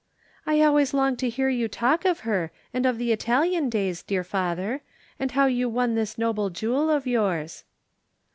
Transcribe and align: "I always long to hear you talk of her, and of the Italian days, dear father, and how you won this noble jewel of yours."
"I 0.47 0.61
always 0.63 0.95
long 0.95 1.15
to 1.17 1.29
hear 1.29 1.47
you 1.49 1.67
talk 1.67 2.05
of 2.05 2.21
her, 2.21 2.51
and 2.73 2.87
of 2.87 2.97
the 2.97 3.11
Italian 3.11 3.69
days, 3.69 4.01
dear 4.01 4.23
father, 4.23 4.81
and 5.19 5.29
how 5.33 5.45
you 5.45 5.69
won 5.69 5.93
this 5.93 6.17
noble 6.17 6.49
jewel 6.49 6.89
of 6.89 7.05
yours." 7.05 7.63